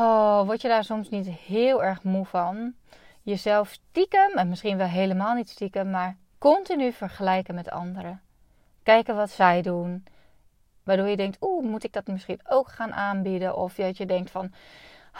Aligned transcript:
Oh, 0.00 0.46
word 0.46 0.60
je 0.60 0.68
daar 0.68 0.84
soms 0.84 1.08
niet 1.08 1.26
heel 1.26 1.82
erg 1.84 2.02
moe 2.02 2.24
van? 2.24 2.74
Jezelf 3.22 3.68
stiekem, 3.68 4.30
en 4.36 4.48
misschien 4.48 4.76
wel 4.76 4.86
helemaal 4.86 5.34
niet 5.34 5.48
stiekem, 5.48 5.90
maar 5.90 6.16
continu 6.38 6.92
vergelijken 6.92 7.54
met 7.54 7.70
anderen. 7.70 8.20
Kijken 8.82 9.16
wat 9.16 9.30
zij 9.30 9.62
doen. 9.62 10.06
Waardoor 10.82 11.08
je 11.08 11.16
denkt, 11.16 11.36
oeh, 11.40 11.64
moet 11.64 11.84
ik 11.84 11.92
dat 11.92 12.06
misschien 12.06 12.40
ook 12.48 12.68
gaan 12.68 12.94
aanbieden? 12.94 13.56
Of 13.56 13.74
dat 13.74 13.96
je 13.96 14.06
denkt 14.06 14.30
van, 14.30 14.52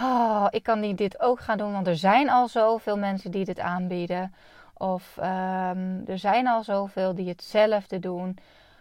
oh, 0.00 0.46
ik 0.50 0.62
kan 0.62 0.80
niet 0.80 0.98
dit 0.98 1.20
ook 1.20 1.40
gaan 1.40 1.58
doen, 1.58 1.72
want 1.72 1.86
er 1.86 1.96
zijn 1.96 2.30
al 2.30 2.48
zoveel 2.48 2.98
mensen 2.98 3.30
die 3.30 3.44
dit 3.44 3.60
aanbieden. 3.60 4.34
Of 4.74 5.16
um, 5.16 6.02
er 6.06 6.18
zijn 6.18 6.46
al 6.46 6.62
zoveel 6.64 7.14
die 7.14 7.28
hetzelfde 7.28 7.98
doen. 7.98 8.38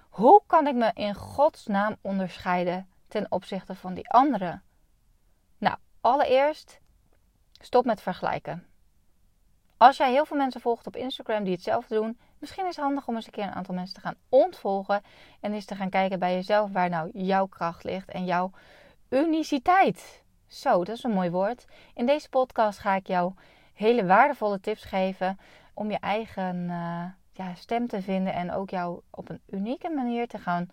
Hoe 0.10 0.42
kan 0.46 0.68
ik 0.68 0.76
me 0.76 0.92
in 0.94 1.16
godsnaam 1.16 1.96
onderscheiden 2.02 2.88
ten 3.08 3.26
opzichte 3.30 3.76
van 3.76 3.94
die 3.94 4.10
anderen? 4.10 4.62
Allereerst 6.08 6.80
stop 7.60 7.86
met 7.86 8.02
vergelijken. 8.02 8.68
Als 9.78 9.98
jij 9.98 10.12
heel 10.12 10.26
veel 10.26 10.38
mensen 10.38 10.62
volgt 10.62 10.88
op 10.88 10.96
Instagram 10.96 11.44
die 11.44 11.54
hetzelfde 11.54 11.96
doen, 11.96 12.20
misschien 12.40 12.66
is 12.66 12.76
het 12.76 12.86
handig 12.86 13.08
om 13.08 13.16
eens 13.16 13.26
een 13.26 13.32
keer 13.32 13.44
een 13.44 13.54
aantal 13.54 13.76
mensen 13.76 13.96
te 13.96 14.02
gaan 14.02 14.16
ontvolgen 14.30 15.02
en 15.40 15.54
eens 15.54 15.66
te 15.66 15.76
gaan 15.76 15.90
kijken 15.90 16.20
bij 16.20 16.34
jezelf 16.34 16.72
waar 16.72 16.90
nou 16.90 17.10
jouw 17.14 17.46
kracht 17.46 17.84
ligt 17.84 18.10
en 18.10 18.26
jouw 18.26 18.52
uniciteit. 19.10 20.24
Zo, 20.48 20.84
dat 20.84 20.96
is 20.96 21.04
een 21.04 21.12
mooi 21.12 21.30
woord. 21.30 21.66
In 21.94 22.06
deze 22.06 22.30
podcast 22.30 22.80
ga 22.80 22.96
ik 22.96 23.08
jou 23.08 23.34
hele 23.74 24.06
waardevolle 24.06 24.60
tips 24.60 24.84
geven 24.84 25.40
om 25.74 25.92
je 25.92 26.00
eigen 26.00 26.56
uh, 26.56 27.04
ja, 27.32 27.56
stem 27.56 27.88
te 27.88 28.02
vinden 28.02 28.34
en 28.34 28.52
ook 28.52 28.70
jou 28.70 29.02
op 29.10 29.30
een 29.30 29.42
unieke 29.50 29.90
manier 29.90 30.28
te 30.28 30.38
gaan 30.38 30.70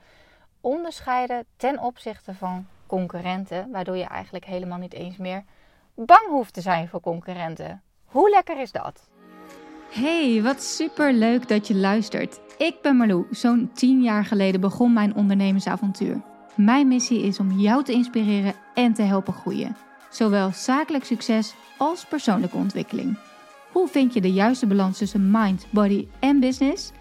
onderscheiden 0.61 1.47
ten 1.57 1.79
opzichte 1.79 2.35
van 2.35 2.67
concurrenten, 2.95 3.69
waardoor 3.71 3.97
je 3.97 4.05
eigenlijk 4.05 4.45
helemaal 4.45 4.79
niet 4.79 4.95
eens 4.95 5.17
meer 5.17 5.45
bang 5.95 6.29
hoeft 6.29 6.55
te 6.55 6.61
zijn 6.61 6.89
voor 6.89 7.01
concurrenten. 7.01 7.83
Hoe 8.05 8.31
lekker 8.31 8.61
is 8.61 8.73
dat? 8.73 9.09
Hey, 9.91 10.43
wat 10.43 10.63
super 10.63 11.13
leuk 11.13 11.49
dat 11.49 11.67
je 11.67 11.75
luistert. 11.75 12.41
Ik 12.59 12.77
ben 12.83 12.97
Marlou. 12.97 13.27
Zo'n 13.31 13.71
10 13.73 14.03
jaar 14.03 14.25
geleden 14.25 14.61
begon 14.61 14.93
mijn 14.93 15.15
ondernemersavontuur. 15.15 16.23
Mijn 16.55 16.89
missie 16.89 17.23
is 17.23 17.39
om 17.39 17.51
jou 17.51 17.85
te 17.85 17.93
inspireren 17.93 18.55
en 18.75 18.93
te 18.93 19.03
helpen 19.03 19.33
groeien. 19.33 19.77
Zowel 20.11 20.51
zakelijk 20.53 21.05
succes 21.05 21.55
als 21.79 22.05
persoonlijke 22.05 22.57
ontwikkeling. 22.57 23.19
Hoe 23.73 23.89
vind 23.89 24.15
je 24.15 24.21
de 24.21 24.33
juiste 24.33 24.67
balans 24.67 24.99
tussen 24.99 25.31
mind, 25.31 25.67
body 25.71 26.09
en 26.19 26.41
business? 26.41 26.93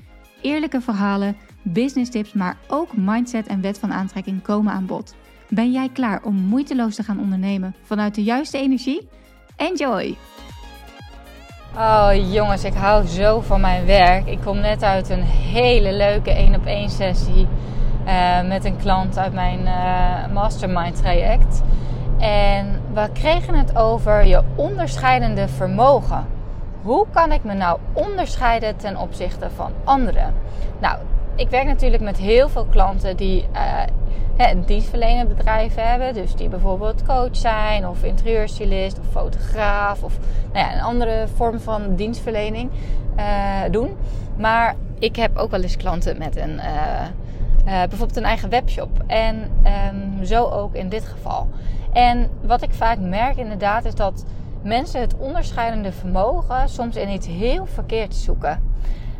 Eerlijke 0.42 0.82
verhalen, 0.82 1.38
business 1.62 2.12
tips, 2.12 2.34
maar 2.34 2.58
ook 2.68 2.98
mindset 2.98 3.48
en 3.48 3.62
wet 3.62 3.80
van 3.80 3.94
aantrekking 3.94 4.42
komen 4.42 4.74
aan 4.74 4.86
bod. 4.86 5.16
Ben 5.54 5.72
jij 5.72 5.90
klaar 5.90 6.22
om 6.24 6.36
moeiteloos 6.36 6.96
te 6.96 7.04
gaan 7.04 7.20
ondernemen 7.20 7.76
vanuit 7.82 8.16
de 8.16 8.24
juiste 8.24 8.58
energie? 8.58 9.10
Enjoy! 9.56 10.18
Oh 11.76 12.10
jongens, 12.32 12.64
ik 12.64 12.74
hou 12.74 13.08
zo 13.08 13.42
van 13.42 13.62
mijn 13.62 13.86
werk. 13.86 14.28
Ik 14.28 14.40
kom 14.42 14.60
net 14.60 14.84
uit 14.84 15.10
een 15.10 15.22
hele 15.22 15.94
leuke 15.94 16.32
1 16.32 16.56
op 16.56 16.66
1 16.66 16.90
sessie 16.90 17.48
uh, 18.06 18.48
met 18.48 18.66
een 18.66 18.78
klant 18.78 19.18
uit 19.18 19.34
mijn 19.34 19.60
uh, 19.60 20.34
mastermind 20.34 20.96
traject. 20.96 21.62
En 22.20 22.82
we 22.94 23.10
kregen 23.14 23.56
het 23.56 23.76
over 23.76 24.26
je 24.26 24.42
onderscheidende 24.56 25.48
vermogen. 25.48 26.26
Hoe 26.82 27.06
kan 27.12 27.32
ik 27.32 27.44
me 27.44 27.54
nou 27.54 27.80
onderscheiden 27.94 28.78
ten 28.78 28.98
opzichte 28.98 29.50
van 29.50 29.72
anderen? 29.84 30.34
Nou, 30.80 30.98
ik 31.36 31.50
werk 31.50 31.66
natuurlijk 31.66 32.04
met 32.04 32.18
heel 32.18 32.50
veel 32.50 32.66
klanten 32.66 33.18
die 33.18 33.46
uh, 33.54 33.82
een 34.38 34.66
dienstverlenend 34.66 35.36
bedrijf 35.36 35.76
hebben. 35.76 36.14
Dus 36.14 36.36
die 36.36 36.50
bijvoorbeeld 36.50 37.04
coach 37.04 37.36
zijn, 37.36 37.88
of 37.88 38.04
interieurstylist, 38.04 39.00
of 39.00 39.06
fotograaf, 39.12 40.04
of 40.04 40.18
nou 40.54 40.66
ja, 40.66 40.74
een 40.74 40.82
andere 40.82 41.28
vorm 41.36 41.60
van 41.60 41.96
dienstverlening 41.96 42.70
uh, 43.18 43.62
doen. 43.72 43.96
Maar 44.38 44.76
ik 45.00 45.16
heb 45.16 45.38
ook 45.38 45.52
wel 45.52 45.62
eens 45.62 45.78
klanten 45.78 46.18
met 46.18 46.36
een, 46.36 46.54
uh, 46.54 47.02
bijvoorbeeld 47.66 48.16
een 48.16 48.24
eigen 48.24 48.50
webshop. 48.50 48.90
En 49.08 49.52
um, 49.90 50.26
zo 50.26 50.46
ook 50.46 50.74
in 50.74 50.90
dit 50.90 51.06
geval. 51.06 51.48
En 51.94 52.30
wat 52.42 52.62
ik 52.62 52.74
vaak 52.74 53.00
merk 53.00 53.38
inderdaad 53.38 53.86
is 53.86 53.96
dat 53.96 54.26
mensen 54.62 55.02
het 55.02 55.18
onderscheidende 55.18 55.92
vermogen 55.92 56.70
soms 56.70 56.96
in 56.96 57.10
iets 57.10 57.28
heel 57.28 57.66
verkeerd 57.66 58.16
zoeken. 58.16 58.72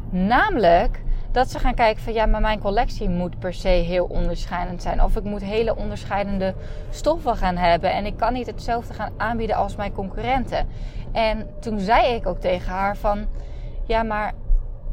Namelijk 0.10 1.02
dat 1.34 1.52
ze 1.52 1.60
gaan 1.60 1.74
kijken 1.74 2.04
van 2.04 2.14
ja, 2.14 2.26
maar 2.26 2.42
mijn 2.42 2.60
collectie 2.60 3.10
moet 3.10 3.40
per 3.40 3.54
se 3.54 3.68
heel 3.68 4.06
onderscheidend 4.06 4.82
zijn. 4.82 5.04
Of 5.04 5.16
ik 5.16 5.24
moet 5.24 5.44
hele 5.44 5.76
onderscheidende 5.76 6.54
stoffen 6.90 7.36
gaan 7.36 7.58
hebben. 7.58 7.92
En 7.94 8.06
ik 8.06 8.18
kan 8.18 8.34
niet 8.34 8.48
hetzelfde 8.48 8.94
gaan 8.94 9.12
aanbieden 9.18 9.56
als 9.56 9.76
mijn 9.76 9.92
concurrenten. 9.92 10.68
En 11.12 11.48
toen 11.60 11.80
zei 11.80 12.16
ik 12.16 12.28
ook 12.28 12.40
tegen 12.40 12.72
haar 12.72 12.98
van 12.98 13.26
ja, 13.86 14.04
maar 14.04 14.34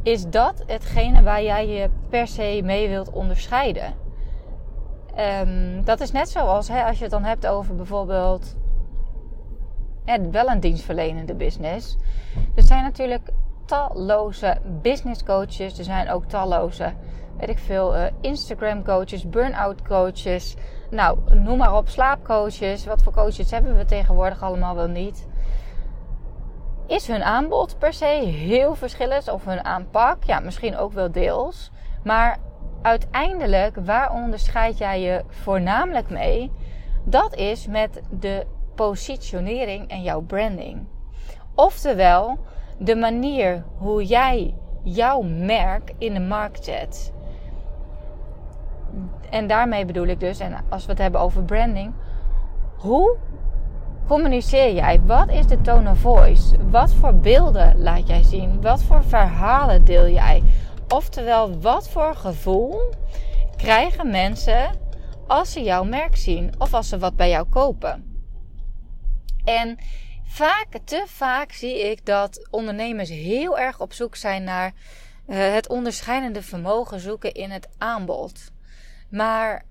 is 0.03 0.27
dat 0.29 0.63
hetgene 0.67 1.23
waar 1.23 1.43
jij 1.43 1.69
je 1.69 1.91
per 2.09 2.27
se 2.27 2.61
mee 2.65 2.89
wilt 2.89 3.11
onderscheiden? 3.11 3.95
Um, 5.19 5.85
dat 5.85 6.01
is 6.01 6.13
net 6.13 6.29
zoals 6.29 6.69
hè, 6.69 6.85
als 6.85 6.97
je 6.97 7.03
het 7.03 7.13
dan 7.13 7.25
hebt 7.25 7.47
over 7.47 7.75
bijvoorbeeld 7.75 8.57
wel 10.31 10.49
een 10.49 10.61
dienstverlenende 10.61 11.35
business. 11.35 11.97
Er 12.55 12.63
zijn 12.63 12.83
natuurlijk 12.83 13.31
talloze 13.71 14.59
business 14.83 15.23
coaches. 15.23 15.79
Er 15.79 15.85
zijn 15.85 16.11
ook 16.11 16.25
talloze, 16.25 16.93
weet 17.39 17.49
ik 17.49 17.59
veel, 17.59 17.97
uh, 17.97 18.05
Instagram 18.21 18.85
coaches, 18.85 19.29
burn-out 19.29 19.83
coaches. 19.83 20.57
Nou, 20.91 21.19
noem 21.35 21.59
maar 21.59 21.77
op, 21.77 21.89
slaapcoaches. 21.89 22.85
Wat 22.85 23.03
voor 23.03 23.13
coaches 23.13 23.51
hebben 23.51 23.77
we 23.77 23.85
tegenwoordig 23.85 24.43
allemaal 24.43 24.75
wel 24.75 24.89
niet? 24.89 25.29
Is 26.87 27.07
hun 27.07 27.23
aanbod 27.23 27.79
per 27.79 27.93
se 27.93 28.05
heel 28.05 28.75
verschillend 28.75 29.29
of 29.29 29.45
hun 29.45 29.65
aanpak? 29.65 30.25
Ja, 30.25 30.41
misschien 30.41 30.77
ook 30.77 30.93
wel 30.93 31.11
deels. 31.11 31.71
Maar 32.05 32.39
uiteindelijk, 32.83 33.77
waar 33.85 34.13
onderscheid 34.13 34.79
jij 34.79 35.01
je 35.01 35.25
voornamelijk 35.29 36.11
mee? 36.11 36.53
Dat 37.05 37.35
is 37.35 37.67
met 37.67 38.01
de 38.11 38.47
positionering 38.75 39.89
en 39.89 40.03
jouw 40.03 40.21
branding. 40.21 40.87
Oftewel, 41.55 42.39
de 42.81 42.97
manier 42.97 43.65
hoe 43.77 44.05
jij 44.05 44.55
jouw 44.83 45.23
merk 45.23 45.93
in 45.99 46.15
de 46.15 46.21
markt 46.21 46.65
zet. 46.65 47.13
En 49.31 49.47
daarmee 49.47 49.85
bedoel 49.85 50.07
ik 50.07 50.21
dus, 50.21 50.39
en 50.39 50.55
als 50.69 50.85
we 50.85 50.91
het 50.91 51.01
hebben 51.01 51.21
over 51.21 51.43
branding, 51.43 51.93
hoe 52.77 53.17
communiceer 54.07 54.75
jij? 54.75 55.01
Wat 55.01 55.31
is 55.31 55.47
de 55.47 55.61
tone 55.61 55.91
of 55.91 55.99
voice? 55.99 56.57
Wat 56.71 56.93
voor 56.93 57.15
beelden 57.15 57.81
laat 57.83 58.09
jij 58.09 58.23
zien? 58.23 58.63
Wat 58.63 58.83
voor 58.83 59.05
verhalen 59.05 59.85
deel 59.85 60.09
jij? 60.09 60.43
Oftewel, 60.89 61.61
wat 61.61 61.89
voor 61.89 62.15
gevoel 62.15 62.81
krijgen 63.57 64.11
mensen 64.11 64.71
als 65.27 65.53
ze 65.53 65.63
jouw 65.63 65.85
merk 65.85 66.17
zien 66.17 66.53
of 66.59 66.75
als 66.75 66.89
ze 66.89 66.99
wat 66.99 67.17
bij 67.17 67.29
jou 67.29 67.47
kopen? 67.47 68.05
En 69.45 69.79
vaak, 70.31 70.67
te 70.85 71.05
vaak 71.07 71.53
zie 71.53 71.91
ik 71.91 72.07
dat 72.07 72.49
ondernemers 72.51 73.09
heel 73.09 73.59
erg 73.59 73.81
op 73.81 73.93
zoek 73.93 74.17
zijn 74.17 74.45
naar 74.45 74.73
uh, 75.27 75.53
het 75.53 75.69
onderscheidende 75.69 76.43
vermogen 76.43 77.01
zoeken 77.01 77.33
in 77.33 77.51
het 77.51 77.69
aanbod. 77.79 78.51
Maar 79.09 79.65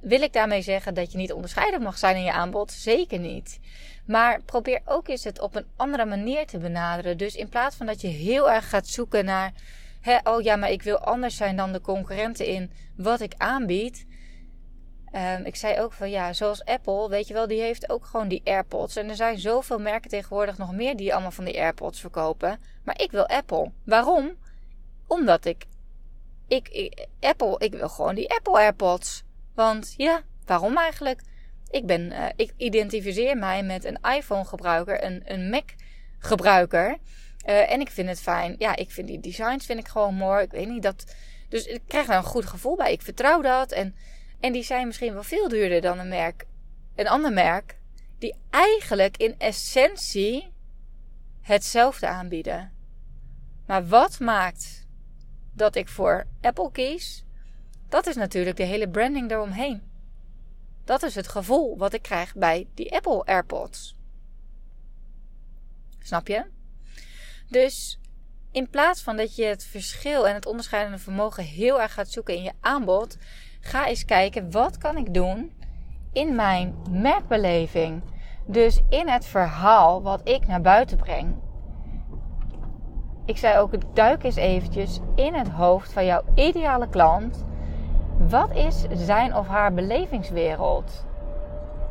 wil 0.00 0.20
ik 0.20 0.32
daarmee 0.32 0.62
zeggen 0.62 0.94
dat 0.94 1.12
je 1.12 1.18
niet 1.18 1.32
onderscheidend 1.32 1.82
mag 1.82 1.98
zijn 1.98 2.16
in 2.16 2.22
je 2.22 2.32
aanbod? 2.32 2.72
Zeker 2.72 3.18
niet. 3.18 3.60
Maar 4.04 4.40
probeer 4.42 4.80
ook 4.84 5.08
eens 5.08 5.24
het 5.24 5.40
op 5.40 5.54
een 5.54 5.66
andere 5.76 6.04
manier 6.04 6.46
te 6.46 6.58
benaderen. 6.58 7.16
Dus 7.16 7.34
in 7.34 7.48
plaats 7.48 7.76
van 7.76 7.86
dat 7.86 8.00
je 8.00 8.08
heel 8.08 8.50
erg 8.50 8.68
gaat 8.68 8.86
zoeken 8.86 9.24
naar, 9.24 9.52
hè, 10.00 10.18
oh 10.22 10.42
ja, 10.42 10.56
maar 10.56 10.70
ik 10.70 10.82
wil 10.82 10.98
anders 10.98 11.36
zijn 11.36 11.56
dan 11.56 11.72
de 11.72 11.80
concurrenten 11.80 12.46
in 12.46 12.70
wat 12.96 13.20
ik 13.20 13.34
aanbied 13.36 14.06
Um, 15.16 15.44
ik 15.44 15.56
zei 15.56 15.80
ook 15.80 15.92
van 15.92 16.10
ja, 16.10 16.32
zoals 16.32 16.64
Apple, 16.64 17.08
weet 17.08 17.28
je 17.28 17.34
wel, 17.34 17.46
die 17.46 17.60
heeft 17.60 17.90
ook 17.90 18.04
gewoon 18.04 18.28
die 18.28 18.40
AirPods. 18.44 18.96
En 18.96 19.08
er 19.08 19.16
zijn 19.16 19.38
zoveel 19.38 19.78
merken 19.78 20.10
tegenwoordig 20.10 20.58
nog 20.58 20.72
meer 20.72 20.96
die 20.96 21.12
allemaal 21.12 21.30
van 21.30 21.44
die 21.44 21.60
AirPods 21.60 22.00
verkopen. 22.00 22.60
Maar 22.84 23.00
ik 23.00 23.10
wil 23.10 23.26
Apple. 23.26 23.70
Waarom? 23.84 24.36
Omdat 25.06 25.44
ik, 25.44 25.64
ik, 26.48 27.06
Apple, 27.20 27.58
ik 27.58 27.74
wil 27.74 27.88
gewoon 27.88 28.14
die 28.14 28.30
Apple 28.30 28.58
AirPods. 28.58 29.22
Want 29.54 29.94
ja, 29.96 30.22
waarom 30.44 30.76
eigenlijk? 30.76 31.20
Ik 31.70 31.86
ben, 31.86 32.12
uh, 32.12 32.26
ik 32.36 32.52
identificeer 32.56 33.36
mij 33.36 33.62
met 33.62 33.84
een 33.84 33.98
iPhone 34.16 34.44
gebruiker, 34.44 35.04
een, 35.04 35.22
een 35.24 35.50
Mac 35.50 35.74
gebruiker. 36.18 36.96
Uh, 37.46 37.72
en 37.72 37.80
ik 37.80 37.90
vind 37.90 38.08
het 38.08 38.20
fijn. 38.20 38.54
Ja, 38.58 38.76
ik 38.76 38.90
vind 38.90 39.06
die 39.06 39.20
designs 39.20 39.66
vind 39.66 39.78
ik 39.78 39.88
gewoon 39.88 40.14
mooi. 40.14 40.44
Ik 40.44 40.50
weet 40.50 40.68
niet 40.68 40.82
dat. 40.82 41.14
Dus 41.48 41.66
ik 41.66 41.82
krijg 41.86 42.08
er 42.08 42.16
een 42.16 42.22
goed 42.22 42.46
gevoel 42.46 42.76
bij. 42.76 42.92
Ik 42.92 43.02
vertrouw 43.02 43.40
dat. 43.40 43.72
En 43.72 43.94
en 44.40 44.52
die 44.52 44.62
zijn 44.62 44.86
misschien 44.86 45.12
wel 45.12 45.22
veel 45.22 45.48
duurder 45.48 45.80
dan 45.80 45.98
een 45.98 46.08
merk, 46.08 46.46
een 46.94 47.08
ander 47.08 47.32
merk, 47.32 47.78
die 48.18 48.34
eigenlijk 48.50 49.16
in 49.16 49.34
essentie 49.38 50.52
hetzelfde 51.40 52.06
aanbieden. 52.06 52.72
Maar 53.66 53.86
wat 53.86 54.20
maakt 54.20 54.86
dat 55.52 55.76
ik 55.76 55.88
voor 55.88 56.26
Apple 56.40 56.70
kies? 56.70 57.24
Dat 57.88 58.06
is 58.06 58.14
natuurlijk 58.14 58.56
de 58.56 58.62
hele 58.62 58.88
branding 58.88 59.30
eromheen. 59.30 59.82
Dat 60.84 61.02
is 61.02 61.14
het 61.14 61.28
gevoel 61.28 61.78
wat 61.78 61.92
ik 61.92 62.02
krijg 62.02 62.34
bij 62.34 62.68
die 62.74 62.94
Apple 62.94 63.24
AirPods. 63.24 63.96
Snap 65.98 66.28
je? 66.28 66.44
Dus 67.48 67.98
in 68.50 68.70
plaats 68.70 69.02
van 69.02 69.16
dat 69.16 69.36
je 69.36 69.44
het 69.44 69.64
verschil 69.64 70.28
en 70.28 70.34
het 70.34 70.46
onderscheidende 70.46 70.98
vermogen 70.98 71.44
heel 71.44 71.80
erg 71.80 71.92
gaat 71.92 72.10
zoeken 72.10 72.34
in 72.34 72.42
je 72.42 72.52
aanbod, 72.60 73.16
ga 73.66 73.86
eens 73.86 74.04
kijken 74.04 74.50
wat 74.50 74.78
kan 74.78 74.96
ik 74.96 75.14
doen 75.14 75.52
in 76.12 76.34
mijn 76.34 76.74
merkbeleving. 76.90 78.02
Dus 78.46 78.82
in 78.88 79.08
het 79.08 79.26
verhaal 79.26 80.02
wat 80.02 80.20
ik 80.28 80.46
naar 80.46 80.60
buiten 80.60 80.96
breng. 80.96 81.34
Ik 83.24 83.36
zei 83.36 83.58
ook, 83.58 83.72
duik 83.94 84.24
eens 84.24 84.36
eventjes 84.36 85.00
in 85.14 85.34
het 85.34 85.48
hoofd 85.48 85.92
van 85.92 86.04
jouw 86.04 86.22
ideale 86.34 86.88
klant. 86.88 87.44
Wat 88.18 88.54
is 88.54 88.84
zijn 88.92 89.36
of 89.36 89.46
haar 89.46 89.72
belevingswereld? 89.72 91.04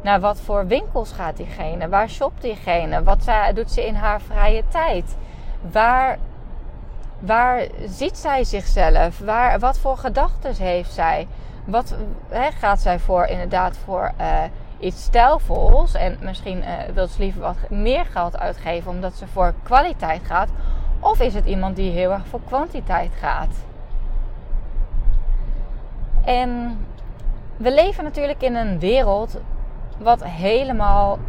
Naar 0.01 0.19
wat 0.19 0.39
voor 0.39 0.68
winkels 0.68 1.12
gaat 1.12 1.38
diegene? 1.38 1.89
Waar 1.89 2.10
shopt 2.10 2.42
diegene? 2.42 3.04
Wat 3.04 3.30
doet 3.54 3.72
ze 3.72 3.88
in 3.88 3.95
haar 3.95 4.22
vrije 4.22 4.63
tijd? 4.68 5.16
Waar, 5.72 6.18
waar 7.19 7.68
ziet 7.86 8.18
zij 8.18 8.44
zichzelf? 8.44 9.19
Waar, 9.19 9.60
wat 9.60 9.77
voor 9.77 9.98
gedachten 9.98 10.56
heeft 10.56 10.94
zij? 10.94 11.27
Wat 11.65 11.95
gaat 12.59 12.81
zij 12.81 13.00
voor 13.00 13.25
inderdaad 13.25 13.77
voor 13.77 14.12
uh, 14.21 14.44
iets 14.79 15.03
stijlvols? 15.03 15.94
En 15.94 16.17
misschien 16.21 16.57
uh, 16.57 16.71
wil 16.94 17.07
ze 17.07 17.19
liever 17.19 17.41
wat 17.41 17.57
meer 17.69 18.06
geld 18.06 18.39
uitgeven 18.39 18.91
omdat 18.91 19.13
ze 19.13 19.27
voor 19.27 19.53
kwaliteit 19.63 20.21
gaat. 20.25 20.50
Of 21.00 21.19
is 21.19 21.33
het 21.33 21.45
iemand 21.45 21.75
die 21.75 21.91
heel 21.91 22.12
erg 22.12 22.27
voor 22.27 22.41
kwantiteit 22.45 23.12
gaat? 23.19 23.56
En 26.25 26.77
we 27.57 27.73
leven 27.73 28.03
natuurlijk 28.03 28.41
in 28.41 28.56
een 28.56 28.79
wereld 28.79 29.39
wat 29.97 30.23
helemaal 30.23 31.19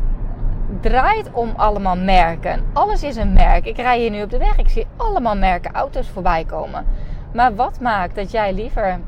draait 0.80 1.32
om 1.32 1.52
allemaal 1.56 1.96
merken. 1.96 2.64
Alles 2.72 3.02
is 3.02 3.16
een 3.16 3.32
merk. 3.32 3.66
Ik 3.66 3.76
rij 3.76 3.98
hier 3.98 4.10
nu 4.10 4.22
op 4.22 4.30
de 4.30 4.38
weg. 4.38 4.58
Ik 4.58 4.68
zie 4.68 4.86
allemaal 4.96 5.36
merken 5.36 5.72
auto's 5.72 6.08
voorbij 6.08 6.44
komen. 6.44 6.86
Maar 7.32 7.54
wat 7.54 7.80
maakt 7.80 8.14
dat 8.14 8.30
jij 8.30 8.52
liever 8.52 9.00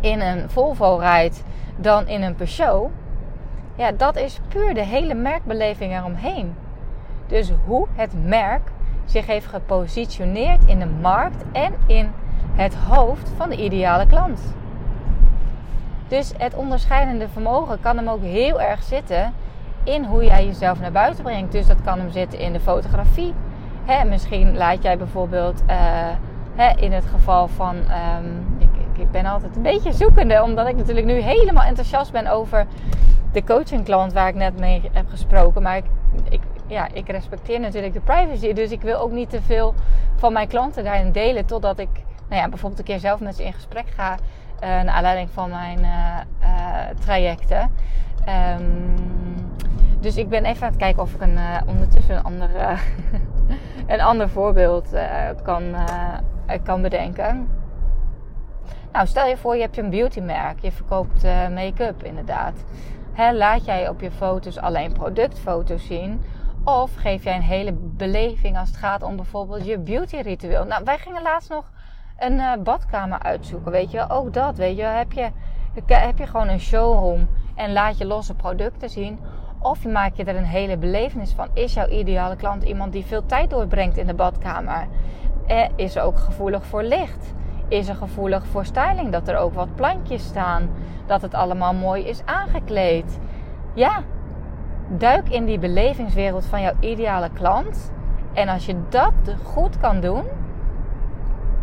in 0.00 0.20
een 0.20 0.50
Volvo 0.50 0.96
rijdt 0.96 1.44
dan 1.76 2.08
in 2.08 2.22
een 2.22 2.34
Peugeot? 2.34 2.90
Ja, 3.74 3.92
dat 3.92 4.16
is 4.16 4.40
puur 4.48 4.74
de 4.74 4.84
hele 4.84 5.14
merkbeleving 5.14 5.92
eromheen. 5.98 6.54
Dus 7.26 7.52
hoe 7.64 7.86
het 7.94 8.24
merk 8.24 8.70
zich 9.04 9.26
heeft 9.26 9.46
gepositioneerd 9.46 10.64
in 10.64 10.78
de 10.78 10.86
markt 10.86 11.44
en 11.52 11.74
in 11.86 12.10
het 12.52 12.74
hoofd 12.74 13.30
van 13.36 13.48
de 13.48 13.56
ideale 13.56 14.06
klant. 14.06 14.54
Dus 16.08 16.32
het 16.38 16.54
onderscheidende 16.54 17.28
vermogen 17.28 17.80
kan 17.80 17.96
hem 17.96 18.08
ook 18.08 18.22
heel 18.22 18.60
erg 18.60 18.82
zitten 18.82 19.32
in 19.84 20.04
hoe 20.04 20.24
jij 20.24 20.46
jezelf 20.46 20.80
naar 20.80 20.92
buiten 20.92 21.24
brengt. 21.24 21.52
Dus 21.52 21.66
dat 21.66 21.82
kan 21.82 21.98
hem 21.98 22.10
zitten 22.10 22.38
in 22.38 22.52
de 22.52 22.60
fotografie. 22.60 23.34
misschien 24.06 24.56
laat 24.56 24.82
jij 24.82 24.98
bijvoorbeeld 24.98 25.62
uh, 26.56 26.72
in 26.76 26.92
het 26.92 27.06
geval 27.06 27.48
van. 27.48 27.76
Um, 27.76 28.58
ik, 29.00 29.10
ben 29.10 29.26
altijd 29.26 29.56
een 29.56 29.62
beetje 29.62 29.92
zoekende, 29.92 30.42
omdat 30.42 30.68
ik 30.68 30.76
natuurlijk 30.76 31.06
nu 31.06 31.12
helemaal 31.12 31.64
enthousiast 31.64 32.12
ben 32.12 32.26
over 32.26 32.66
de 33.32 33.44
coachingklant 33.44 34.12
waar 34.12 34.28
ik 34.28 34.34
net 34.34 34.58
mee 34.58 34.90
heb 34.92 35.08
gesproken. 35.08 35.62
Maar 35.62 35.76
ik, 35.76 35.84
ik, 36.28 36.40
ja, 36.66 36.88
ik 36.92 37.08
respecteer 37.08 37.60
natuurlijk 37.60 37.92
de 37.92 38.00
privacy. 38.00 38.52
Dus 38.52 38.70
ik 38.70 38.82
wil 38.82 38.98
ook 38.98 39.10
niet 39.10 39.30
te 39.30 39.42
veel 39.42 39.74
van 40.16 40.32
mijn 40.32 40.48
klanten 40.48 40.84
daarin 40.84 41.12
delen. 41.12 41.46
Totdat 41.46 41.78
ik 41.78 41.88
nou 42.28 42.42
ja, 42.42 42.48
bijvoorbeeld 42.48 42.80
een 42.80 42.86
keer 42.86 42.98
zelf 42.98 43.20
met 43.20 43.36
ze 43.36 43.44
in 43.44 43.52
gesprek 43.52 43.86
ga. 43.96 44.14
Uh, 44.14 44.68
naar 44.68 44.88
aanleiding 44.88 45.30
van 45.30 45.50
mijn 45.50 45.78
uh, 45.80 46.18
trajecten. 47.00 47.70
Um, 48.58 48.94
dus 50.00 50.16
ik 50.16 50.28
ben 50.28 50.44
even 50.44 50.62
aan 50.62 50.68
het 50.68 50.78
kijken 50.80 51.02
of 51.02 51.14
ik 51.14 51.20
een, 51.20 51.38
ondertussen 51.66 52.16
een 52.16 52.22
ander, 52.22 52.50
een 53.86 54.00
ander 54.00 54.28
voorbeeld 54.28 54.88
kan, 55.42 55.74
kan 56.62 56.82
bedenken. 56.82 57.48
Nou, 58.92 59.06
stel 59.06 59.26
je 59.26 59.36
voor, 59.36 59.54
je 59.54 59.60
hebt 59.60 59.78
een 59.78 59.90
beautymerk. 59.90 60.60
Je 60.60 60.72
verkoopt 60.72 61.22
make-up 61.54 62.02
inderdaad. 62.02 62.64
Hè, 63.12 63.32
laat 63.32 63.64
jij 63.64 63.88
op 63.88 64.00
je 64.00 64.10
foto's 64.10 64.58
alleen 64.58 64.92
productfoto's 64.92 65.86
zien? 65.86 66.22
Of 66.64 66.94
geef 66.94 67.24
jij 67.24 67.36
een 67.36 67.42
hele 67.42 67.72
beleving 67.72 68.58
als 68.58 68.68
het 68.68 68.78
gaat 68.78 69.02
om 69.02 69.16
bijvoorbeeld 69.16 69.66
je 69.66 69.78
beauty 69.78 70.16
ritueel? 70.16 70.64
Nou, 70.64 70.84
wij 70.84 70.98
gingen 70.98 71.22
laatst 71.22 71.50
nog 71.50 71.70
een 72.18 72.32
uh, 72.32 72.52
badkamer 72.62 73.22
uitzoeken, 73.22 73.72
weet 73.72 73.90
je 73.90 74.08
Ook 74.08 74.32
dat, 74.32 74.56
weet 74.56 74.76
je 74.76 74.82
Heb 74.82 75.12
je, 75.12 75.30
heb 75.86 76.18
je 76.18 76.26
gewoon 76.26 76.48
een 76.48 76.60
showroom 76.60 77.28
en 77.54 77.72
laat 77.72 77.98
je 77.98 78.06
losse 78.06 78.34
producten 78.34 78.90
zien? 78.90 79.18
Of 79.58 79.86
maak 79.86 80.14
je 80.14 80.24
er 80.24 80.36
een 80.36 80.44
hele 80.44 80.76
belevenis 80.76 81.32
van? 81.32 81.48
Is 81.54 81.74
jouw 81.74 81.88
ideale 81.88 82.36
klant 82.36 82.62
iemand 82.62 82.92
die 82.92 83.04
veel 83.04 83.26
tijd 83.26 83.50
doorbrengt 83.50 83.96
in 83.96 84.06
de 84.06 84.14
badkamer? 84.14 84.88
Eh, 85.46 85.68
is 85.76 85.98
ook 85.98 86.18
gevoelig 86.18 86.66
voor 86.66 86.82
licht? 86.82 87.34
Is 87.70 87.88
er 87.88 87.94
gevoelig 87.94 88.46
voor 88.46 88.64
styling? 88.64 89.12
Dat 89.12 89.28
er 89.28 89.36
ook 89.36 89.54
wat 89.54 89.74
plantjes 89.74 90.24
staan? 90.24 90.70
Dat 91.06 91.22
het 91.22 91.34
allemaal 91.34 91.74
mooi 91.74 92.04
is 92.04 92.22
aangekleed? 92.24 93.18
Ja, 93.74 94.02
duik 94.88 95.28
in 95.28 95.44
die 95.44 95.58
belevingswereld 95.58 96.46
van 96.46 96.62
jouw 96.62 96.74
ideale 96.80 97.30
klant. 97.32 97.92
En 98.32 98.48
als 98.48 98.66
je 98.66 98.74
dat 98.88 99.12
goed 99.42 99.78
kan 99.78 100.00
doen, 100.00 100.24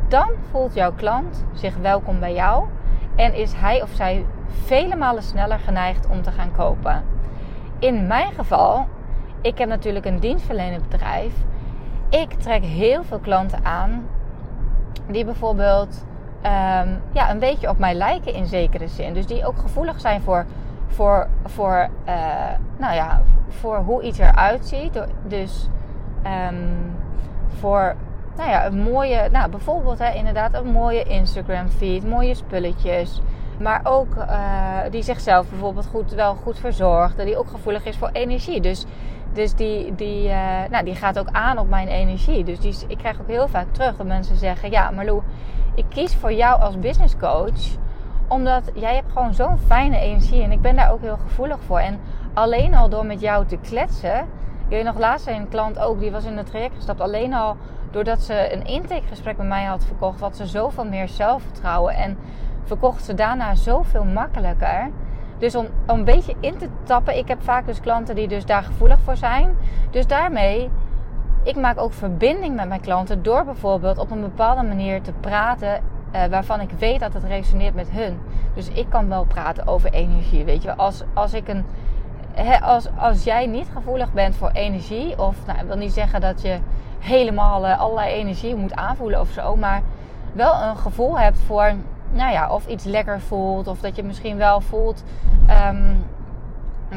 dan 0.07 0.29
voelt 0.51 0.73
jouw 0.73 0.93
klant 0.93 1.45
zich 1.53 1.77
welkom 1.77 2.19
bij 2.19 2.33
jou 2.33 2.65
en 3.15 3.33
is 3.33 3.53
hij 3.53 3.81
of 3.81 3.89
zij 3.93 4.25
vele 4.47 4.95
malen 4.95 5.23
sneller 5.23 5.59
geneigd 5.59 6.07
om 6.09 6.21
te 6.21 6.31
gaan 6.31 6.51
kopen. 6.51 7.03
In 7.79 8.07
mijn 8.07 8.33
geval, 8.33 8.87
ik 9.41 9.57
heb 9.57 9.69
natuurlijk 9.69 10.05
een 10.05 10.19
dienstverlenend 10.19 10.89
bedrijf. 10.89 11.33
Ik 12.09 12.33
trek 12.33 12.63
heel 12.63 13.03
veel 13.03 13.19
klanten 13.19 13.65
aan 13.65 14.05
die 15.07 15.25
bijvoorbeeld 15.25 16.05
um, 16.43 17.01
ja, 17.11 17.31
een 17.31 17.39
beetje 17.39 17.69
op 17.69 17.77
mij 17.77 17.93
lijken 17.93 18.33
in 18.33 18.45
zekere 18.45 18.87
zin. 18.87 19.13
Dus 19.13 19.25
die 19.25 19.45
ook 19.45 19.57
gevoelig 19.57 19.99
zijn 19.99 20.21
voor, 20.21 20.45
voor, 20.87 21.27
voor, 21.45 21.89
uh, 22.07 22.13
nou 22.77 22.93
ja, 22.95 23.21
voor 23.47 23.77
hoe 23.77 24.01
iets 24.01 24.17
eruit 24.19 24.67
ziet. 24.67 25.01
Dus 25.27 25.69
um, 26.51 26.95
voor 27.59 27.95
nou 28.37 28.49
ja, 28.49 28.65
een 28.65 28.81
mooie, 28.81 29.29
nou 29.31 29.49
bijvoorbeeld 29.49 29.99
hè, 29.99 30.13
inderdaad 30.13 30.53
een 30.53 30.71
mooie 30.71 31.03
Instagram 31.03 31.67
feed, 31.67 32.07
mooie 32.07 32.35
spulletjes. 32.35 33.21
Maar 33.59 33.81
ook 33.83 34.15
uh, 34.15 34.77
die 34.91 35.03
zichzelf 35.03 35.49
bijvoorbeeld 35.49 35.85
goed, 35.85 36.11
wel 36.11 36.35
goed 36.35 36.59
verzorgt. 36.59 37.17
Die 37.17 37.37
ook 37.37 37.49
gevoelig 37.49 37.85
is 37.85 37.97
voor 37.97 38.09
energie. 38.13 38.61
Dus, 38.61 38.85
dus 39.37 39.53
die, 39.53 39.95
die, 39.95 40.27
uh, 40.27 40.63
nou, 40.69 40.83
die 40.85 40.95
gaat 40.95 41.19
ook 41.19 41.27
aan 41.31 41.57
op 41.57 41.69
mijn 41.69 41.87
energie. 41.87 42.43
Dus 42.43 42.59
die, 42.59 42.75
ik 42.87 42.97
krijg 42.97 43.21
ook 43.21 43.27
heel 43.27 43.47
vaak 43.47 43.65
terug 43.71 43.97
dat 43.97 44.05
mensen 44.05 44.35
zeggen: 44.35 44.71
Ja, 44.71 44.91
Marlou, 44.91 45.21
ik 45.75 45.85
kies 45.89 46.15
voor 46.15 46.33
jou 46.33 46.61
als 46.61 46.79
business 46.79 47.17
coach. 47.17 47.77
Omdat 48.27 48.71
jij 48.73 48.95
hebt 48.95 49.11
gewoon 49.11 49.33
zo'n 49.33 49.57
fijne 49.57 49.99
energie. 49.99 50.41
En 50.41 50.51
ik 50.51 50.61
ben 50.61 50.75
daar 50.75 50.91
ook 50.91 51.01
heel 51.01 51.17
gevoelig 51.17 51.57
voor. 51.65 51.79
En 51.79 51.99
alleen 52.33 52.75
al 52.75 52.89
door 52.89 53.05
met 53.05 53.19
jou 53.19 53.45
te 53.45 53.57
kletsen. 53.57 54.17
Ik 54.63 54.69
weet 54.69 54.83
nog 54.83 54.97
laatst 54.97 55.27
een 55.27 55.49
klant 55.49 55.79
ook, 55.79 55.99
die 55.99 56.11
was 56.11 56.23
in 56.23 56.37
het 56.37 56.47
traject 56.47 56.75
gestapt. 56.75 57.01
Alleen 57.01 57.33
al 57.33 57.57
doordat 57.91 58.21
ze 58.21 58.53
een 58.53 58.65
intakegesprek 58.65 59.37
met 59.37 59.47
mij 59.47 59.63
had 59.63 59.85
verkocht, 59.85 60.19
had 60.19 60.37
ze 60.37 60.45
zoveel 60.45 60.85
meer 60.85 61.07
zelfvertrouwen. 61.07 61.95
En 61.95 62.17
verkocht 62.63 63.03
ze 63.03 63.13
daarna 63.13 63.55
zoveel 63.55 64.03
makkelijker. 64.03 64.89
Dus 65.37 65.55
om, 65.55 65.65
een 65.85 66.03
beetje 66.03 66.35
in 66.39 66.57
te 66.57 66.67
tappen, 66.83 67.17
ik 67.17 67.27
heb 67.27 67.43
vaak 67.43 67.65
dus 67.65 67.79
klanten 67.79 68.15
die 68.15 68.27
dus 68.27 68.45
daar 68.45 68.63
gevoelig 68.63 68.99
voor 68.99 69.17
zijn. 69.17 69.57
Dus 69.91 70.07
daarmee, 70.07 70.69
ik 71.43 71.55
maak 71.55 71.79
ook 71.79 71.93
verbinding 71.93 72.55
met 72.55 72.67
mijn 72.67 72.81
klanten 72.81 73.23
door 73.23 73.45
bijvoorbeeld 73.45 73.97
op 73.97 74.11
een 74.11 74.21
bepaalde 74.21 74.63
manier 74.63 75.01
te 75.01 75.11
praten 75.19 75.81
uh, 76.15 76.25
waarvan 76.25 76.61
ik 76.61 76.69
weet 76.79 76.99
dat 76.99 77.13
het 77.13 77.23
resoneert 77.23 77.75
met 77.75 77.89
hun. 77.89 78.19
Dus 78.53 78.69
ik 78.69 78.89
kan 78.89 79.09
wel 79.09 79.25
praten 79.25 79.67
over 79.67 79.91
energie, 79.91 80.43
weet 80.43 80.63
je. 80.63 80.75
Als, 80.75 81.03
als 81.13 81.33
ik 81.33 81.47
een... 81.47 81.65
als, 82.61 82.87
als 82.97 83.23
jij 83.23 83.45
niet 83.45 83.67
gevoelig 83.73 84.13
bent 84.13 84.35
voor 84.35 84.49
energie, 84.49 85.19
of 85.19 85.35
nou, 85.45 85.59
ik 85.59 85.65
wil 85.65 85.77
niet 85.77 85.93
zeggen 85.93 86.21
dat 86.21 86.41
je 86.41 86.57
helemaal 86.99 87.65
uh, 87.65 87.79
allerlei 87.79 88.13
energie 88.13 88.55
moet 88.55 88.75
aanvoelen 88.75 89.19
of 89.19 89.29
zo, 89.29 89.55
maar 89.55 89.81
wel 90.33 90.61
een 90.61 90.77
gevoel 90.77 91.19
hebt 91.19 91.39
voor 91.39 91.73
nou 92.11 92.31
ja, 92.31 92.53
of 92.53 92.67
iets 92.67 92.83
lekker 92.83 93.21
voelt. 93.21 93.67
Of 93.67 93.79
dat 93.79 93.95
je 93.95 94.03
misschien 94.03 94.37
wel 94.37 94.61
voelt 94.61 95.03
um, 95.49 96.05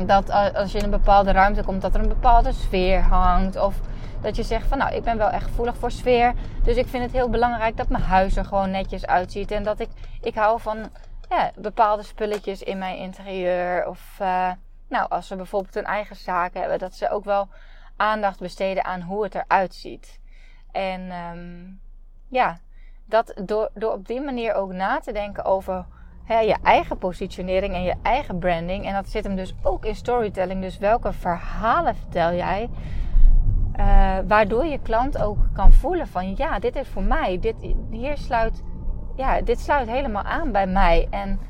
dat 0.06 0.30
als 0.30 0.72
je 0.72 0.78
in 0.78 0.84
een 0.84 0.90
bepaalde 0.90 1.32
ruimte 1.32 1.62
komt, 1.62 1.82
dat 1.82 1.94
er 1.94 2.00
een 2.00 2.08
bepaalde 2.08 2.52
sfeer 2.52 3.02
hangt. 3.02 3.56
Of 3.56 3.80
dat 4.20 4.36
je 4.36 4.42
zegt 4.42 4.66
van 4.66 4.78
nou, 4.78 4.94
ik 4.94 5.02
ben 5.02 5.18
wel 5.18 5.30
echt 5.30 5.44
gevoelig 5.44 5.76
voor 5.76 5.90
sfeer. 5.90 6.34
Dus 6.62 6.76
ik 6.76 6.86
vind 6.86 7.02
het 7.02 7.12
heel 7.12 7.28
belangrijk 7.28 7.76
dat 7.76 7.88
mijn 7.88 8.02
huis 8.02 8.36
er 8.36 8.44
gewoon 8.44 8.70
netjes 8.70 9.06
uitziet. 9.06 9.50
En 9.50 9.62
dat 9.62 9.80
ik, 9.80 9.88
ik 10.20 10.34
hou 10.34 10.60
van 10.60 10.90
ja, 11.28 11.50
bepaalde 11.56 12.02
spulletjes 12.02 12.62
in 12.62 12.78
mijn 12.78 12.96
interieur. 12.96 13.86
Of 13.86 14.18
uh, 14.20 14.50
nou, 14.88 15.08
als 15.08 15.26
ze 15.26 15.36
bijvoorbeeld 15.36 15.76
een 15.76 15.84
eigen 15.84 16.16
zaak 16.16 16.54
hebben, 16.54 16.78
dat 16.78 16.94
ze 16.94 17.10
ook 17.10 17.24
wel 17.24 17.48
aandacht 17.96 18.40
besteden 18.40 18.84
aan 18.84 19.00
hoe 19.00 19.22
het 19.22 19.34
eruit 19.34 19.74
ziet. 19.74 20.20
En 20.72 21.12
um, 21.12 21.80
ja, 22.28 22.58
dat 23.10 23.34
door, 23.44 23.70
door 23.74 23.92
op 23.92 24.06
die 24.06 24.20
manier 24.20 24.54
ook 24.54 24.72
na 24.72 25.00
te 25.00 25.12
denken 25.12 25.44
over 25.44 25.86
je 26.38 26.56
eigen 26.62 26.98
positionering 26.98 27.74
en 27.74 27.82
je 27.82 27.94
eigen 28.02 28.38
branding. 28.38 28.86
En 28.86 28.94
dat 28.94 29.08
zit 29.08 29.24
hem 29.24 29.36
dus 29.36 29.54
ook 29.62 29.84
in 29.84 29.94
storytelling. 29.94 30.60
Dus 30.62 30.78
welke 30.78 31.12
verhalen 31.12 31.96
vertel 31.96 32.32
jij? 32.32 32.70
Uh, 33.76 34.18
waardoor 34.26 34.66
je 34.66 34.78
klant 34.78 35.22
ook 35.22 35.38
kan 35.52 35.72
voelen 35.72 36.08
van 36.08 36.36
ja, 36.36 36.58
dit 36.58 36.76
is 36.76 36.88
voor 36.88 37.02
mij. 37.02 37.38
Dit, 37.40 37.54
hier 37.90 38.16
sluit, 38.16 38.62
ja, 39.16 39.40
dit 39.40 39.60
sluit 39.60 39.88
helemaal 39.88 40.22
aan 40.22 40.52
bij 40.52 40.66
mij 40.66 41.06
en, 41.10 41.40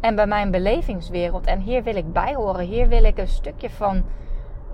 en 0.00 0.14
bij 0.14 0.26
mijn 0.26 0.50
belevingswereld. 0.50 1.46
En 1.46 1.60
hier 1.60 1.82
wil 1.82 1.96
ik 1.96 2.12
bij 2.12 2.34
horen. 2.34 2.66
Hier 2.66 2.88
wil 2.88 3.04
ik 3.04 3.18
een 3.18 3.28
stukje 3.28 3.70
van 3.70 4.04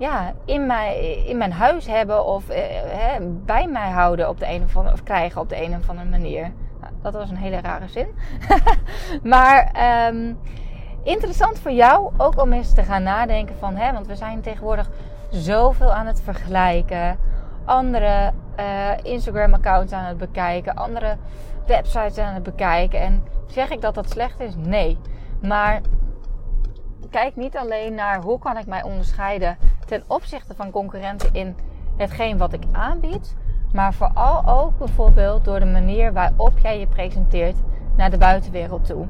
ja, 0.00 0.33
in, 0.45 0.66
mijn, 0.66 1.26
in 1.26 1.38
mijn 1.38 1.52
huis 1.52 1.87
hebben 1.87 2.25
of 2.25 2.49
eh, 2.49 3.16
bij 3.21 3.66
mij 3.66 3.90
houden 3.90 4.28
op 4.28 4.38
de 4.38 4.49
een 4.49 4.62
of 4.62 4.76
andere, 4.76 4.95
of 4.95 5.02
krijgen 5.02 5.40
op 5.40 5.49
de 5.49 5.62
een 5.62 5.75
of 5.75 5.88
andere 5.88 6.09
manier. 6.09 6.52
Nou, 6.80 6.92
dat 7.02 7.14
was 7.14 7.30
een 7.30 7.37
hele 7.37 7.61
rare 7.61 7.88
zin. 7.88 8.07
maar 9.33 9.73
um, 10.09 10.38
interessant 11.02 11.59
voor 11.59 11.73
jou 11.73 12.12
ook 12.16 12.42
om 12.42 12.52
eens 12.52 12.75
te 12.75 12.83
gaan 12.83 13.02
nadenken 13.02 13.57
van, 13.59 13.76
hè, 13.76 13.92
want 13.92 14.07
we 14.07 14.16
zijn 14.16 14.40
tegenwoordig 14.40 14.90
zoveel 15.30 15.92
aan 15.92 16.07
het 16.07 16.21
vergelijken. 16.21 17.19
Andere 17.64 18.33
uh, 18.59 18.90
Instagram-accounts 19.02 19.92
aan 19.92 20.04
het 20.04 20.19
bekijken. 20.19 20.75
Andere 20.75 21.16
websites 21.66 22.19
aan 22.19 22.35
het 22.35 22.42
bekijken. 22.42 23.00
En 23.00 23.25
zeg 23.47 23.71
ik 23.71 23.80
dat 23.80 23.95
dat 23.95 24.11
slecht 24.11 24.40
is? 24.40 24.54
Nee. 24.57 24.99
Maar 25.42 25.80
kijk 27.11 27.37
niet 27.37 27.57
alleen 27.57 27.95
naar 27.95 28.23
hoe 28.23 28.38
kan 28.38 28.57
ik 28.57 28.67
mij 28.67 28.83
onderscheiden 28.83 29.57
ten 29.87 30.02
opzichte 30.07 30.55
van 30.55 30.71
concurrenten 30.71 31.29
in 31.33 31.57
hetgeen 31.97 32.38
wat 32.38 32.52
ik 32.52 32.62
aanbied. 32.73 33.37
Maar 33.73 33.95
vooral 33.95 34.47
ook 34.47 34.79
bijvoorbeeld 34.79 35.45
door 35.45 35.61
de 35.61 35.67
manier 35.67 36.12
waarop 36.12 36.59
jij 36.59 36.79
je 36.79 36.87
presenteert 36.87 37.57
naar 37.97 38.11
de 38.11 38.19
buitenwereld 38.19 38.85
toe. 38.87 39.07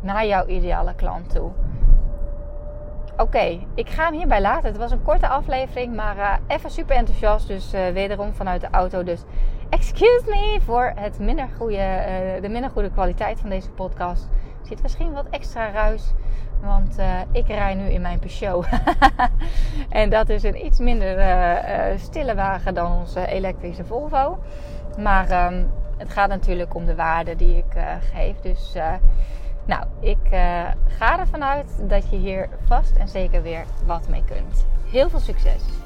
Naar 0.00 0.26
jouw 0.26 0.46
ideale 0.46 0.94
klant 0.94 1.30
toe. 1.30 1.50
Oké, 3.16 3.58
ik 3.74 3.88
ga 3.88 4.04
hem 4.04 4.14
hierbij 4.14 4.40
laten. 4.40 4.68
Het 4.68 4.76
was 4.76 4.90
een 4.90 5.02
korte 5.02 5.28
aflevering, 5.28 5.94
maar 5.94 6.16
uh, 6.16 6.32
even 6.46 6.70
super 6.70 6.96
enthousiast. 6.96 7.46
Dus 7.46 7.74
uh, 7.74 7.88
wederom 7.88 8.32
vanuit 8.32 8.60
de 8.60 8.68
auto. 8.70 9.02
Dus 9.02 9.22
excuse 9.68 10.22
me 10.26 10.58
voor 10.64 10.92
het 10.94 11.18
minder 11.18 11.48
goede, 11.56 11.76
uh, 11.76 12.42
de 12.42 12.48
minder 12.48 12.70
goede 12.70 12.90
kwaliteit 12.90 13.40
van 13.40 13.50
deze 13.50 13.70
podcast. 13.70 14.28
Zit 14.68 14.82
misschien 14.82 15.12
wat 15.12 15.26
extra 15.30 15.70
ruis. 15.70 16.12
Want 16.60 16.96
ik 17.32 17.46
rij 17.46 17.74
nu 17.74 17.88
in 17.88 18.00
mijn 18.00 18.18
Peugeot. 18.18 18.66
en 19.88 20.10
dat 20.10 20.28
is 20.28 20.42
een 20.42 20.66
iets 20.66 20.78
minder 20.78 21.18
stille 21.98 22.34
wagen 22.34 22.74
dan 22.74 22.92
onze 22.92 23.26
elektrische 23.26 23.84
Volvo. 23.84 24.38
Maar 24.98 25.46
um, 25.52 25.70
het 25.96 26.10
gaat 26.10 26.28
natuurlijk 26.28 26.74
om 26.74 26.86
de 26.86 26.94
waarde 26.94 27.36
die 27.36 27.56
ik 27.56 27.98
geef. 28.12 28.40
Dus 28.40 28.74
nou, 29.64 29.84
ik 30.00 30.18
ga 30.86 31.18
ervan 31.18 31.44
uit 31.44 31.88
dat 31.88 32.10
je 32.10 32.16
hier 32.16 32.48
vast 32.64 32.96
en 32.96 33.08
zeker 33.08 33.42
weer 33.42 33.64
wat 33.86 34.08
mee 34.08 34.24
kunt. 34.24 34.66
Heel 34.90 35.08
veel 35.08 35.20
succes! 35.20 35.85